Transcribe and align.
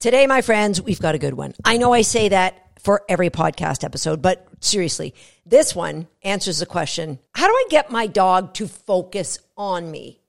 Today, 0.00 0.28
my 0.28 0.42
friends, 0.42 0.80
we've 0.80 1.00
got 1.00 1.16
a 1.16 1.18
good 1.18 1.34
one. 1.34 1.54
I 1.64 1.76
know 1.76 1.92
I 1.92 2.02
say 2.02 2.28
that 2.28 2.70
for 2.78 3.02
every 3.08 3.30
podcast 3.30 3.82
episode, 3.82 4.22
but 4.22 4.46
seriously, 4.60 5.12
this 5.44 5.74
one 5.74 6.06
answers 6.22 6.60
the 6.60 6.66
question 6.66 7.18
how 7.34 7.48
do 7.48 7.52
I 7.52 7.64
get 7.68 7.90
my 7.90 8.06
dog 8.06 8.54
to 8.54 8.68
focus 8.68 9.40
on 9.56 9.90
me? 9.90 10.20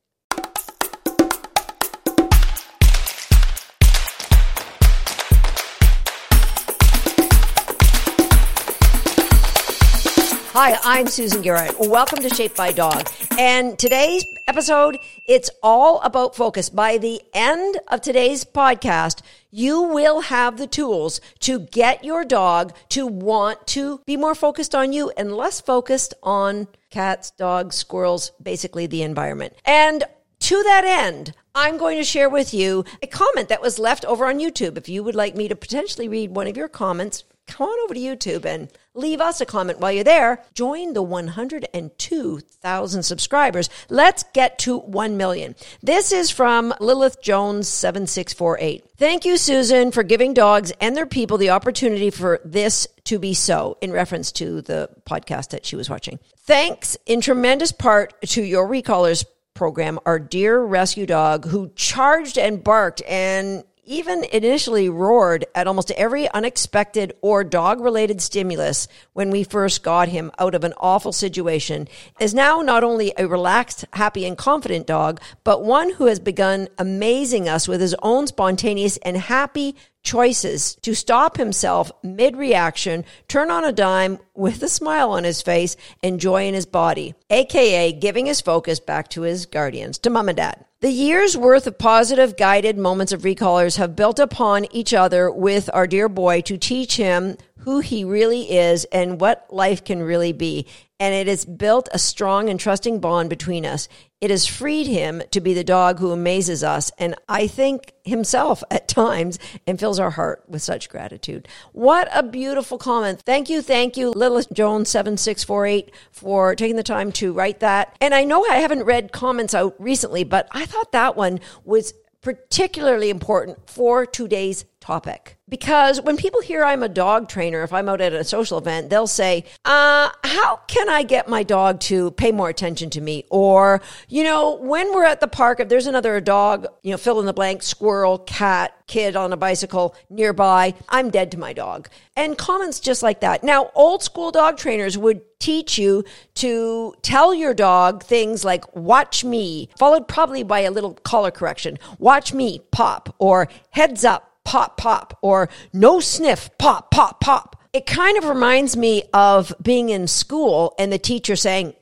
Hi, 10.62 10.78
I'm 10.84 11.08
Susan 11.08 11.42
Garrett. 11.42 11.80
Welcome 11.80 12.20
to 12.20 12.30
Shaped 12.30 12.58
by 12.58 12.74
Dog. 12.74 13.10
And 13.38 13.80
today's 13.80 14.26
episode, 14.46 14.98
it's 15.26 15.50
all 15.64 16.02
about 16.02 16.36
focus. 16.36 16.70
By 16.70 16.98
the 16.98 17.22
end 17.34 17.78
of 17.88 18.02
today's 18.02 18.44
podcast, 18.44 19.22
you 19.52 19.82
will 19.82 20.20
have 20.20 20.58
the 20.58 20.68
tools 20.68 21.22
to 21.40 21.60
get 21.60 22.04
your 22.04 22.26
dog 22.26 22.76
to 22.90 23.08
want 23.08 23.68
to 23.68 24.02
be 24.06 24.18
more 24.18 24.36
focused 24.36 24.76
on 24.76 24.92
you 24.92 25.14
and 25.16 25.32
less 25.32 25.62
focused 25.62 26.14
on 26.24 26.68
cats, 26.90 27.32
dogs, 27.32 27.78
squirrels, 27.78 28.32
basically 28.44 28.86
the 28.86 29.02
environment. 29.02 29.54
And 29.64 30.04
to 30.40 30.64
that 30.64 30.84
end, 30.84 31.34
I'm 31.56 31.78
going 31.78 31.98
to 32.00 32.04
share 32.04 32.28
with 32.28 32.54
you 32.54 32.84
a 33.02 33.08
comment 33.08 33.48
that 33.48 33.62
was 33.62 33.80
left 33.80 34.04
over 34.04 34.26
on 34.26 34.40
YouTube. 34.40 34.76
If 34.76 34.90
you 34.90 35.06
would 35.06 35.16
like 35.16 35.38
me 35.38 35.48
to 35.48 35.56
potentially 35.56 36.10
read 36.10 36.32
one 36.32 36.48
of 36.48 36.58
your 36.58 36.68
comments, 36.68 37.24
come 37.48 37.70
on 37.70 37.80
over 37.86 37.94
to 37.94 38.00
YouTube 38.02 38.44
and 38.44 38.70
leave 38.94 39.22
us 39.22 39.42
a 39.42 39.46
comment 39.46 39.80
while 39.80 39.92
you're 39.92 40.04
there. 40.04 40.44
Join 40.54 40.94
the 40.94 41.02
102,000 41.02 43.04
subscribers. 43.04 43.70
Let's 43.90 44.24
get 44.34 44.60
to 44.60 44.80
1 44.80 45.18
million. 45.18 45.56
This 45.82 46.12
is 46.12 46.32
from 46.32 46.74
Lilith 46.80 47.22
Jones 47.22 47.68
7648. 47.68 48.86
Thank 48.98 49.26
you, 49.26 49.38
Susan, 49.38 49.92
for 49.92 50.04
giving 50.04 50.34
dogs 50.34 50.72
and 50.82 50.96
their 50.96 51.06
people 51.06 51.38
the 51.38 51.52
opportunity 51.52 52.10
for 52.10 52.40
this 52.44 52.88
to 53.06 53.20
be 53.20 53.34
so, 53.34 53.78
in 53.82 53.92
reference 53.92 54.32
to 54.34 54.62
the 54.62 54.90
podcast 55.06 55.50
that 55.50 55.66
she 55.66 55.76
was 55.76 55.90
watching. 55.90 56.20
Thanks 56.40 56.98
in 57.06 57.22
tremendous 57.22 57.72
part 57.72 58.20
to 58.22 58.44
your 58.44 58.68
recallers 58.68 59.26
program, 59.54 60.00
our 60.06 60.20
dear 60.20 60.62
rescue 60.62 61.06
dog 61.06 61.46
who 61.46 61.72
charged 61.76 62.38
and 62.38 62.64
barked 62.64 63.02
and 63.08 63.64
even 63.90 64.24
initially 64.26 64.88
roared 64.88 65.44
at 65.56 65.66
almost 65.66 65.90
every 65.92 66.30
unexpected 66.30 67.12
or 67.22 67.44
dog 67.44 67.82
related 67.82 68.22
stimulus 68.22 68.88
when 69.14 69.32
we 69.32 69.44
first 69.44 69.82
got 69.82 70.08
him 70.08 70.32
out 70.38 70.54
of 70.54 70.64
an 70.64 70.74
awful 70.78 71.12
situation, 71.12 71.88
is 72.20 72.32
now 72.32 72.62
not 72.62 72.84
only 72.84 73.12
a 73.18 73.28
relaxed, 73.28 73.84
happy, 73.94 74.26
and 74.26 74.38
confident 74.38 74.86
dog, 74.86 75.20
but 75.44 75.64
one 75.64 75.92
who 75.94 76.06
has 76.06 76.20
begun 76.20 76.68
amazing 76.78 77.50
us 77.50 77.68
with 77.68 77.82
his 77.82 77.96
own 78.04 78.28
spontaneous 78.28 78.98
and 78.98 79.18
happy 79.18 79.76
choices 80.04 80.76
to 80.82 80.96
stop 80.96 81.38
himself 81.38 81.92
mid 82.04 82.36
reaction, 82.38 83.06
turn 83.28 83.52
on 83.52 83.64
a 83.64 83.72
dime 83.72 84.20
with 84.34 84.62
a 84.64 84.70
smile 84.70 85.12
on 85.12 85.24
his 85.24 85.42
face 85.42 85.76
and 86.02 86.20
joy 86.20 86.48
in 86.48 86.54
his 86.54 86.66
body, 86.66 87.14
aka 87.30 87.92
giving 87.92 88.26
his 88.26 88.42
focus 88.42 88.80
back 88.80 89.10
to 89.10 89.22
his 89.22 89.46
guardians, 89.46 89.98
to 90.00 90.10
mom 90.10 90.30
and 90.30 90.38
dad. 90.38 90.66
The 90.82 90.92
year's 90.92 91.36
worth 91.36 91.68
of 91.68 91.78
positive 91.78 92.38
guided 92.38 92.78
moments 92.78 93.12
of 93.12 93.24
recallers 93.24 93.76
have 93.76 93.98
built 93.98 94.18
upon 94.18 94.66
each 94.74 94.94
other 94.94 95.30
with 95.30 95.70
our 95.74 95.86
dear 95.86 96.08
boy 96.08 96.40
to 96.42 96.58
teach 96.58 96.96
him 96.96 97.36
who 97.60 97.82
he 97.82 98.06
really 98.06 98.50
is 98.50 98.86
and 98.86 99.20
what 99.20 99.46
life 99.50 99.84
can 99.84 100.02
really 100.02 100.32
be. 100.32 100.66
And 101.00 101.16
it 101.16 101.28
has 101.28 101.46
built 101.46 101.88
a 101.92 102.00
strong 102.00 102.50
and 102.50 102.60
trusting 102.60 103.00
bond 103.00 103.30
between 103.30 103.66
us. 103.66 103.88
It 104.20 104.30
has 104.32 104.46
freed 104.46 104.88
him 104.88 105.24
to 105.32 105.40
be 105.40 105.54
the 105.54 105.64
dog 105.64 106.00
who 106.00 106.12
amazes 106.12 106.62
us 106.62 106.92
and 106.98 107.16
I 107.30 107.48
think 107.48 107.94
himself 108.04 108.64
at 108.70 108.90
times 108.90 109.40
and 109.66 109.80
fills 109.80 109.98
our 109.98 110.12
heart 110.12 110.44
with 110.48 110.62
such 110.62 110.90
gratitude. 110.90 111.48
What 111.72 112.10
a 112.12 112.22
beautiful 112.22 112.78
comment. 112.78 113.22
Thank 113.22 113.50
you, 113.50 113.62
thank 113.62 113.96
you, 113.96 114.12
Lilith 114.12 114.52
Jones 114.52 114.90
7648 114.90 115.94
for 116.12 116.54
taking 116.54 116.76
the 116.76 116.84
time 116.84 117.14
to 117.14 117.32
write 117.32 117.62
that. 117.62 117.96
And 118.02 118.14
I 118.14 118.26
know 118.26 118.46
I 118.46 118.58
haven't 118.58 118.84
read 118.84 119.14
comments 119.14 119.54
out 119.54 119.76
recently, 119.80 120.26
but 120.26 120.50
I 120.52 120.66
thought 120.66 120.92
that 120.92 121.16
one 121.16 121.40
was 121.64 121.94
particularly 122.22 123.10
important 123.10 123.70
for 123.70 124.06
today's 124.06 124.66
topic. 124.82 125.39
Because 125.50 126.00
when 126.02 126.16
people 126.16 126.42
hear 126.42 126.64
I'm 126.64 126.84
a 126.84 126.90
dog 126.90 127.28
trainer, 127.28 127.64
if 127.64 127.74
I'm 127.74 127.90
out 127.90 128.02
at 128.02 128.14
a 128.14 128.24
social 128.24 128.60
event, 128.60 128.90
they'll 128.90 129.08
say, 129.08 129.46
uh, 129.66 130.10
how 130.24 130.58
can 130.68 130.90
I 130.90 131.04
get 131.04 131.28
my 131.28 131.44
dog 131.44 131.80
to 131.82 132.12
pay 132.12 132.32
more 132.32 132.50
attention 132.50 132.90
to 132.92 133.02
me? 133.02 133.26
Or, 133.32 133.82
you 134.08 134.24
know, 134.24 134.58
when 134.58 134.94
we're 134.94 135.06
at 135.06 135.20
the 135.20 135.28
park, 135.28 135.60
if 135.60 135.68
there's 135.68 135.88
another 135.88 136.22
dog, 136.22 136.68
you 136.84 136.92
know, 136.92 136.98
fill 136.98 137.20
in 137.20 137.26
the 137.26 137.34
blank, 137.34 137.64
squirrel, 137.64 138.20
cat, 138.20 138.74
kid 138.88 139.16
on 139.16 139.34
a 139.34 139.38
bicycle 139.38 139.96
nearby, 140.10 140.74
I'm 140.88 141.10
dead 141.10 141.32
to 141.32 141.40
my 141.40 141.54
dog. 141.54 141.90
And 142.16 142.38
comments 142.38 142.80
just 142.80 143.02
like 143.02 143.22
that. 143.22 143.44
Now, 143.44 143.72
old 143.76 144.04
school 144.04 144.32
dog 144.32 144.58
trainers 144.58 144.98
would 144.98 145.22
teach 145.40 145.78
you 145.78 146.04
to 146.36 146.94
tell 147.02 147.34
your 147.34 147.54
dog 147.54 148.04
things 148.04 148.44
like, 148.44 148.76
watch 148.76 149.24
me, 149.24 149.70
followed 149.78 150.08
probably 150.08 150.44
by 150.44 150.62
a 150.62 150.72
little 150.72 150.94
collar 150.96 151.32
correction, 151.32 151.80
watch 151.98 152.34
me, 152.34 152.60
pop, 152.72 153.16
or 153.20 153.48
heads 153.72 154.04
up, 154.04 154.29
pop, 154.50 154.78
pop, 154.78 155.16
or 155.22 155.48
no 155.74 156.00
sniff, 156.00 156.50
pop, 156.58 156.90
pop, 156.90 157.22
pop. 157.22 157.56
It 157.72 157.86
kind 157.86 158.18
of 158.18 158.24
reminds 158.24 158.76
me 158.76 159.04
of 159.14 159.54
being 159.62 159.90
in 159.90 160.08
school 160.08 160.74
and 160.80 160.92
the 160.92 160.98
teacher 160.98 161.36
saying, 161.36 161.76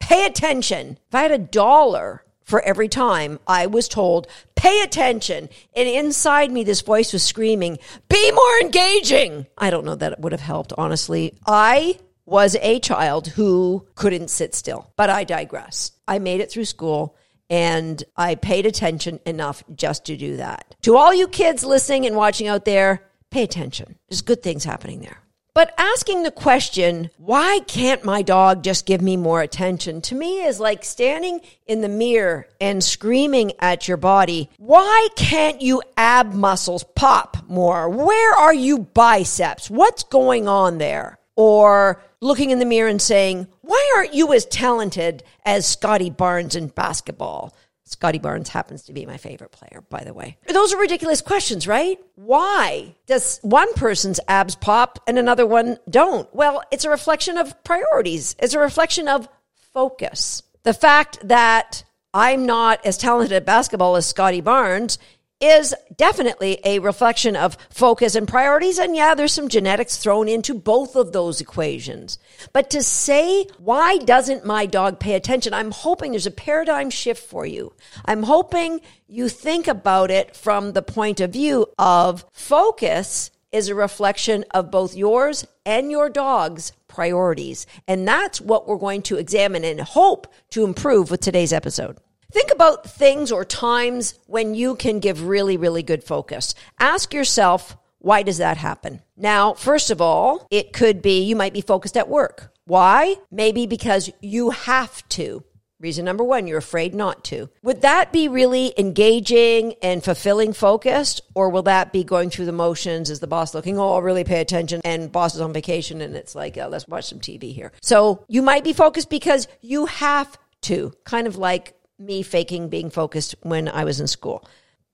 pay 0.00 0.26
attention. 0.26 0.98
If 1.08 1.14
I 1.14 1.22
had 1.22 1.30
a 1.30 1.38
dollar 1.38 2.22
for 2.44 2.60
every 2.60 2.88
time 2.88 3.38
I 3.46 3.68
was 3.68 3.88
told, 3.88 4.26
pay 4.54 4.82
attention. 4.82 5.48
And 5.74 5.88
inside 5.88 6.52
me, 6.52 6.62
this 6.62 6.82
voice 6.82 7.14
was 7.14 7.22
screaming, 7.22 7.78
be 8.10 8.32
more 8.32 8.60
engaging. 8.60 9.46
I 9.56 9.70
don't 9.70 9.86
know 9.86 9.94
that 9.94 10.12
it 10.12 10.20
would 10.20 10.32
have 10.32 10.42
helped, 10.42 10.74
honestly. 10.76 11.38
I 11.46 11.98
was 12.26 12.54
a 12.60 12.80
child 12.80 13.28
who 13.28 13.86
couldn't 13.94 14.28
sit 14.28 14.54
still, 14.54 14.92
but 14.94 15.08
I 15.08 15.24
digress. 15.24 15.92
I 16.06 16.18
made 16.18 16.42
it 16.42 16.50
through 16.50 16.66
school 16.66 17.16
and 17.50 18.02
I 18.16 18.36
paid 18.36 18.64
attention 18.64 19.20
enough 19.26 19.62
just 19.74 20.06
to 20.06 20.16
do 20.16 20.36
that. 20.36 20.76
To 20.82 20.96
all 20.96 21.12
you 21.12 21.28
kids 21.28 21.64
listening 21.64 22.06
and 22.06 22.16
watching 22.16 22.46
out 22.46 22.64
there, 22.64 23.02
pay 23.30 23.42
attention. 23.42 23.98
There's 24.08 24.22
good 24.22 24.42
things 24.42 24.64
happening 24.64 25.00
there. 25.00 25.18
But 25.52 25.74
asking 25.76 26.22
the 26.22 26.30
question, 26.30 27.10
why 27.16 27.60
can't 27.66 28.04
my 28.04 28.22
dog 28.22 28.62
just 28.62 28.86
give 28.86 29.02
me 29.02 29.16
more 29.16 29.42
attention? 29.42 30.00
To 30.02 30.14
me 30.14 30.44
is 30.44 30.60
like 30.60 30.84
standing 30.84 31.40
in 31.66 31.80
the 31.80 31.88
mirror 31.88 32.46
and 32.60 32.84
screaming 32.84 33.52
at 33.58 33.88
your 33.88 33.96
body, 33.96 34.48
why 34.58 35.08
can't 35.16 35.60
you 35.60 35.82
ab 35.96 36.32
muscles 36.32 36.84
pop 36.94 37.36
more? 37.48 37.88
Where 37.88 38.32
are 38.34 38.54
you 38.54 38.78
biceps? 38.78 39.68
What's 39.68 40.04
going 40.04 40.46
on 40.46 40.78
there? 40.78 41.18
Or 41.34 42.00
looking 42.20 42.50
in 42.50 42.58
the 42.58 42.64
mirror 42.64 42.88
and 42.88 43.00
saying, 43.00 43.46
why 43.62 43.92
aren't 43.96 44.14
you 44.14 44.32
as 44.32 44.44
talented 44.46 45.22
as 45.44 45.66
Scottie 45.66 46.10
Barnes 46.10 46.54
in 46.54 46.68
basketball? 46.68 47.54
Scottie 47.84 48.20
Barnes 48.20 48.48
happens 48.48 48.84
to 48.84 48.92
be 48.92 49.04
my 49.04 49.16
favorite 49.16 49.50
player, 49.50 49.82
by 49.88 50.04
the 50.04 50.14
way. 50.14 50.36
Those 50.48 50.72
are 50.72 50.78
ridiculous 50.78 51.20
questions, 51.20 51.66
right? 51.66 51.98
Why 52.14 52.94
does 53.06 53.40
one 53.42 53.72
person's 53.74 54.20
abs 54.28 54.54
pop 54.54 55.00
and 55.08 55.18
another 55.18 55.44
one 55.44 55.78
don't? 55.88 56.32
Well, 56.32 56.62
it's 56.70 56.84
a 56.84 56.90
reflection 56.90 57.36
of 57.36 57.64
priorities. 57.64 58.36
It's 58.38 58.54
a 58.54 58.60
reflection 58.60 59.08
of 59.08 59.28
focus. 59.72 60.44
The 60.62 60.74
fact 60.74 61.26
that 61.26 61.82
I'm 62.14 62.46
not 62.46 62.84
as 62.86 62.96
talented 62.96 63.32
at 63.32 63.44
basketball 63.44 63.96
as 63.96 64.06
Scottie 64.06 64.40
Barnes 64.40 64.98
is 65.40 65.74
definitely 65.96 66.58
a 66.64 66.78
reflection 66.80 67.34
of 67.34 67.56
focus 67.70 68.14
and 68.14 68.28
priorities. 68.28 68.78
And 68.78 68.94
yeah, 68.94 69.14
there's 69.14 69.32
some 69.32 69.48
genetics 69.48 69.96
thrown 69.96 70.28
into 70.28 70.54
both 70.54 70.96
of 70.96 71.12
those 71.12 71.40
equations. 71.40 72.18
But 72.52 72.70
to 72.70 72.82
say, 72.82 73.46
why 73.58 73.98
doesn't 73.98 74.44
my 74.44 74.66
dog 74.66 75.00
pay 75.00 75.14
attention? 75.14 75.54
I'm 75.54 75.70
hoping 75.70 76.12
there's 76.12 76.26
a 76.26 76.30
paradigm 76.30 76.90
shift 76.90 77.28
for 77.28 77.46
you. 77.46 77.72
I'm 78.04 78.24
hoping 78.24 78.80
you 79.08 79.28
think 79.28 79.66
about 79.66 80.10
it 80.10 80.36
from 80.36 80.72
the 80.72 80.82
point 80.82 81.20
of 81.20 81.32
view 81.32 81.66
of 81.78 82.24
focus 82.32 83.30
is 83.52 83.68
a 83.68 83.74
reflection 83.74 84.44
of 84.52 84.70
both 84.70 84.94
yours 84.94 85.46
and 85.66 85.90
your 85.90 86.08
dog's 86.08 86.72
priorities. 86.86 87.66
And 87.88 88.06
that's 88.06 88.40
what 88.40 88.68
we're 88.68 88.76
going 88.76 89.02
to 89.02 89.16
examine 89.16 89.64
and 89.64 89.80
hope 89.80 90.32
to 90.50 90.64
improve 90.64 91.10
with 91.10 91.20
today's 91.20 91.52
episode. 91.52 91.98
Think 92.30 92.50
about 92.52 92.88
things 92.88 93.32
or 93.32 93.44
times 93.44 94.14
when 94.26 94.54
you 94.54 94.76
can 94.76 95.00
give 95.00 95.26
really, 95.26 95.56
really 95.56 95.82
good 95.82 96.04
focus. 96.04 96.54
Ask 96.78 97.12
yourself, 97.12 97.76
why 97.98 98.22
does 98.22 98.38
that 98.38 98.56
happen? 98.56 99.02
Now, 99.16 99.54
first 99.54 99.90
of 99.90 100.00
all, 100.00 100.46
it 100.50 100.72
could 100.72 101.02
be 101.02 101.22
you 101.22 101.36
might 101.36 101.52
be 101.52 101.60
focused 101.60 101.96
at 101.96 102.08
work. 102.08 102.52
Why? 102.64 103.16
Maybe 103.30 103.66
because 103.66 104.10
you 104.20 104.50
have 104.50 105.06
to. 105.10 105.44
Reason 105.80 106.04
number 106.04 106.22
one, 106.22 106.46
you're 106.46 106.58
afraid 106.58 106.94
not 106.94 107.24
to. 107.24 107.48
Would 107.62 107.80
that 107.82 108.12
be 108.12 108.28
really 108.28 108.74
engaging 108.76 109.74
and 109.82 110.04
fulfilling 110.04 110.52
focused? 110.52 111.22
Or 111.34 111.48
will 111.48 111.62
that 111.62 111.90
be 111.90 112.04
going 112.04 112.28
through 112.28 112.44
the 112.44 112.52
motions 112.52 113.08
Is 113.08 113.20
the 113.20 113.26
boss 113.26 113.54
looking, 113.54 113.78
oh, 113.78 113.94
I'll 113.94 114.02
really 114.02 114.24
pay 114.24 114.40
attention 114.40 114.82
and 114.84 115.10
boss 115.10 115.34
is 115.34 115.40
on 115.40 115.54
vacation 115.54 116.02
and 116.02 116.14
it's 116.14 116.34
like, 116.34 116.58
uh, 116.58 116.68
let's 116.68 116.86
watch 116.86 117.06
some 117.06 117.18
TV 117.18 117.54
here. 117.54 117.72
So 117.80 118.24
you 118.28 118.42
might 118.42 118.62
be 118.62 118.74
focused 118.74 119.08
because 119.08 119.48
you 119.62 119.86
have 119.86 120.38
to, 120.62 120.92
kind 121.04 121.26
of 121.26 121.36
like 121.36 121.74
me 122.00 122.22
faking 122.22 122.68
being 122.68 122.90
focused 122.90 123.34
when 123.42 123.68
I 123.68 123.84
was 123.84 124.00
in 124.00 124.06
school. 124.06 124.48